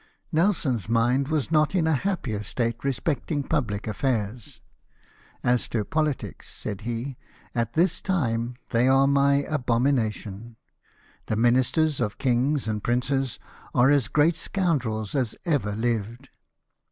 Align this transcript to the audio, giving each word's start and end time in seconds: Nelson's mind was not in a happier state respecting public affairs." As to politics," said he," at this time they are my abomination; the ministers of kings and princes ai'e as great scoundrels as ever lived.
Nelson's 0.31 0.89
mind 0.89 1.27
was 1.27 1.51
not 1.51 1.75
in 1.75 1.85
a 1.85 1.93
happier 1.93 2.41
state 2.41 2.83
respecting 2.83 3.43
public 3.43 3.85
affairs." 3.85 4.59
As 5.53 5.67
to 5.69 5.85
politics," 5.85 6.49
said 6.49 6.81
he," 6.81 7.17
at 7.53 7.73
this 7.73 8.01
time 8.01 8.55
they 8.71 8.87
are 8.87 9.05
my 9.05 9.43
abomination; 9.47 10.55
the 11.27 11.35
ministers 11.35 12.01
of 12.01 12.17
kings 12.17 12.67
and 12.67 12.83
princes 12.83 13.37
ai'e 13.75 13.93
as 13.93 14.07
great 14.07 14.35
scoundrels 14.37 15.13
as 15.13 15.35
ever 15.45 15.73
lived. 15.75 16.29